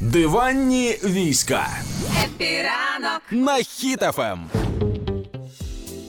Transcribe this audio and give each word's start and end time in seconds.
Диванні 0.00 0.98
війська 1.04 1.68
Happy 2.24 2.73
ранок 2.73 3.22
на 3.30 3.56
Хіт 3.56 3.62
FM. 3.64 4.38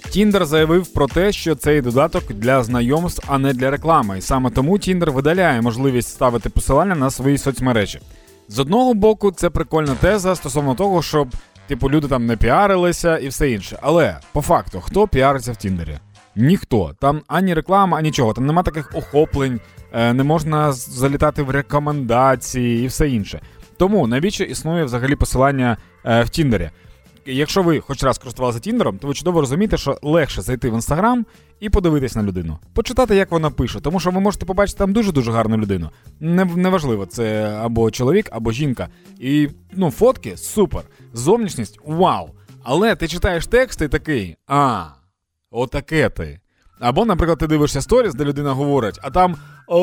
Тіндер 0.09 0.45
заявив 0.45 0.87
про 0.87 1.07
те, 1.07 1.31
що 1.31 1.55
цей 1.55 1.81
додаток 1.81 2.23
для 2.33 2.63
знайомств, 2.63 3.23
а 3.27 3.37
не 3.37 3.53
для 3.53 3.69
реклами. 3.69 4.17
І 4.17 4.21
саме 4.21 4.49
тому 4.49 4.79
Тіндер 4.79 5.11
видаляє 5.11 5.61
можливість 5.61 6.09
ставити 6.09 6.49
посилання 6.49 6.95
на 6.95 7.09
свої 7.09 7.37
соцмережі. 7.37 7.99
З 8.47 8.59
одного 8.59 8.93
боку, 8.93 9.31
це 9.31 9.49
прикольна 9.49 9.95
теза 9.95 10.35
стосовно 10.35 10.75
того, 10.75 11.01
щоб 11.01 11.27
типу 11.67 11.89
люди 11.89 12.07
там 12.07 12.25
не 12.25 12.37
піарилися 12.37 13.17
і 13.17 13.27
все 13.27 13.51
інше. 13.51 13.79
Але 13.81 14.17
по 14.31 14.41
факту, 14.41 14.81
хто 14.81 15.07
піариться 15.07 15.51
в 15.51 15.55
Тіндері? 15.55 15.97
Ніхто. 16.35 16.95
Там 16.99 17.21
ані 17.27 17.53
реклама, 17.53 17.97
ані 17.97 18.07
нічого. 18.07 18.33
Там 18.33 18.45
нема 18.45 18.63
таких 18.63 18.91
охоплень, 18.95 19.59
е, 19.93 20.13
не 20.13 20.23
можна 20.23 20.71
залітати 20.71 21.43
в 21.43 21.49
рекомендації 21.49 22.83
і 22.83 22.87
все 22.87 23.09
інше. 23.09 23.41
Тому 23.79 24.07
навіщо 24.07 24.43
існує 24.43 24.83
взагалі 24.83 25.15
посилання 25.15 25.77
е, 26.05 26.23
в 26.23 26.29
Тіндері? 26.29 26.69
Якщо 27.25 27.63
ви 27.63 27.79
хоч 27.79 28.03
раз 28.03 28.17
користувалися 28.17 28.59
Тіндером, 28.59 28.97
то 28.97 29.07
ви 29.07 29.13
чудово 29.13 29.41
розумієте, 29.41 29.77
що 29.77 29.99
легше 30.01 30.41
зайти 30.41 30.69
в 30.69 30.73
інстаграм 30.73 31.25
і 31.59 31.69
подивитись 31.69 32.15
на 32.15 32.23
людину, 32.23 32.59
почитати, 32.73 33.15
як 33.15 33.31
вона 33.31 33.49
пише, 33.49 33.79
тому 33.79 33.99
що 33.99 34.11
ви 34.11 34.19
можете 34.19 34.45
побачити 34.45 34.77
там 34.77 34.93
дуже 34.93 35.11
дуже 35.11 35.31
гарну 35.31 35.57
людину. 35.57 35.89
Не, 36.19 36.45
неважливо, 36.45 37.05
це 37.05 37.43
або 37.61 37.91
чоловік, 37.91 38.29
або 38.31 38.51
жінка. 38.51 38.87
І 39.19 39.49
ну, 39.73 39.91
фотки 39.91 40.37
супер. 40.37 40.81
Зовнішність 41.13 41.79
вау. 41.85 42.29
Але 42.63 42.95
ти 42.95 43.07
читаєш 43.07 43.47
текст 43.47 43.81
і 43.81 43.87
такий, 43.87 44.35
а, 44.47 44.85
отаке 45.51 46.09
ти. 46.09 46.39
Або, 46.79 47.05
наприклад, 47.05 47.37
ти 47.37 47.47
дивишся 47.47 47.81
сторіс, 47.81 48.13
де 48.13 48.25
людина 48.25 48.53
говорить, 48.53 48.99
а 49.01 49.09
там 49.09 49.35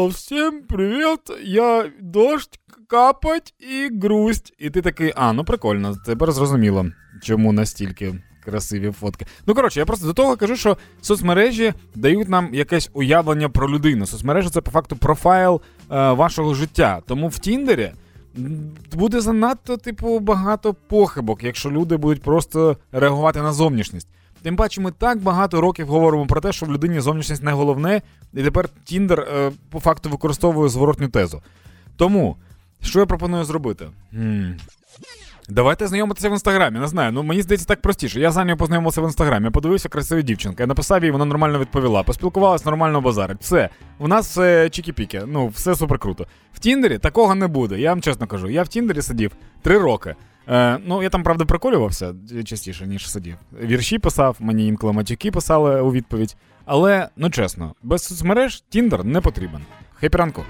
всім 0.09 0.63
привіт, 0.69 1.21
я 1.45 1.91
дощ 2.01 2.49
капать 2.89 3.55
і 3.59 3.99
грусть. 4.03 4.55
І 4.59 4.71
ти 4.71 4.83
такий, 4.83 5.13
а, 5.17 5.33
ну 5.33 5.45
прикольно, 5.45 5.97
тепер 6.07 6.33
зрозуміло, 6.33 6.87
чому 7.23 7.53
настільки 7.53 8.15
красиві 8.45 8.91
фотки. 8.91 9.27
Ну, 9.47 9.55
коротше, 9.55 9.81
я 9.81 9.87
просто 9.87 10.07
до 10.07 10.13
того 10.13 10.37
кажу, 10.37 10.57
що 10.57 10.77
соцмережі 11.01 11.75
дають 11.95 12.29
нам 12.29 12.55
якесь 12.55 12.91
уявлення 12.93 13.49
про 13.49 13.71
людину. 13.71 14.07
Соцмережі 14.07 14.49
це 14.49 14.61
по 14.61 14.71
факту 14.71 14.97
профайл 14.97 15.61
е, 15.91 16.13
вашого 16.13 16.55
життя. 16.55 17.03
Тому 17.07 17.29
в 17.29 17.39
Тіндері 17.39 17.93
буде 18.93 19.21
занадто, 19.21 19.77
типу, 19.77 20.19
багато 20.19 20.75
похибок, 20.75 21.45
якщо 21.45 21.71
люди 21.71 21.97
будуть 21.97 22.23
просто 22.23 22.77
реагувати 22.93 23.43
на 23.43 23.53
зовнішність. 23.53 24.09
Тим 24.47 24.57
паче, 24.57 24.81
ми 24.81 24.91
так 24.91 25.23
багато 25.23 25.61
років 25.61 25.87
говоримо 25.87 26.27
про 26.27 26.41
те, 26.41 26.53
що 26.53 26.67
в 26.67 26.73
людині 26.73 27.01
зовнішність 27.01 27.43
не 27.43 27.53
головне, 27.53 28.03
і 28.35 28.43
тепер 28.43 28.69
Тіндер 28.85 29.21
е, 29.21 29.53
по 29.71 29.81
факту 29.81 30.09
використовує 30.11 30.69
зворотню 30.69 31.09
тезу. 31.09 31.43
Тому, 31.97 32.37
що 32.83 33.01
я 33.01 33.07
пропоную 33.07 33.45
зробити? 33.45 33.87
М, 34.15 34.57
Давайте 35.49 35.87
знайомитися 35.89 36.29
в 36.29 36.33
інстаграмі. 36.33 36.79
Не 36.79 36.87
знаю. 36.87 37.13
Ну 37.13 37.23
мені 37.23 37.43
здається 37.43 37.67
так 37.67 37.81
простіше. 37.81 38.21
Я 38.21 38.31
з 38.31 38.37
Анею 38.37 38.57
познайомився 38.57 39.01
в 39.01 39.05
інстаграмі, 39.05 39.51
подивився 39.51 39.89
красиві 39.89 40.23
дівчинка. 40.23 40.63
Я 40.63 40.67
написав 40.67 41.05
їй, 41.05 41.11
вона 41.11 41.25
нормально 41.25 41.59
відповіла. 41.59 42.03
Поспілкувалась 42.03 42.65
нормально 42.65 43.01
базарить. 43.01 43.39
Все. 43.41 43.69
У 43.99 44.09
нас 44.09 44.27
все 44.29 44.65
чікі-піки. 44.65 45.25
Ну, 45.27 45.49
все 45.49 45.75
супер 45.75 45.99
круто. 45.99 46.27
В 46.53 46.59
Тіндері 46.59 46.99
такого 46.99 47.35
не 47.35 47.47
буде. 47.47 47.81
Я 47.81 47.91
вам 47.91 48.01
чесно 48.01 48.27
кажу. 48.27 48.49
Я 48.51 48.63
в 48.63 48.69
Тіндері 48.69 49.03
сидів 49.03 49.33
три 49.63 49.79
роки. 49.79 50.15
Е, 50.49 50.79
ну, 50.87 51.03
я 51.03 51.11
там, 51.11 51.23
правда, 51.23 51.45
приколювався 51.45 52.15
частіше, 52.45 52.87
ніж 52.87 53.11
сидів. 53.11 53.37
Вірші 53.63 53.99
писав, 53.99 54.37
мені 54.41 54.67
інколи 54.67 54.93
матюки 54.93 55.31
писали 55.31 55.81
у 55.81 55.93
відповідь. 55.93 56.37
Але, 56.65 57.09
ну 57.17 57.31
чесно, 57.31 57.75
без 57.83 58.03
соцмереж 58.03 58.65
Тіндер 58.69 59.05
не 59.05 59.21
потрібен. 59.21 59.61
Хепі 59.95 60.19
ранку. 60.19 60.43